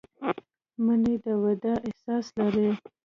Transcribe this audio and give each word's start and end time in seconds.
منی 0.85 1.15
د 1.23 1.27
وداع 1.43 1.77
احساس 1.87 2.25
لري 2.39 2.69